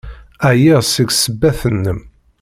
Ɛyiɣ 0.51 0.79
seg 0.85 1.09
ssebbat-nnem! 1.13 1.99